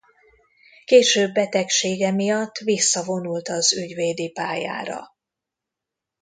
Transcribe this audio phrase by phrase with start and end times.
[0.85, 5.01] Később betegsége miatt visszavonult az ügyvédi pályára.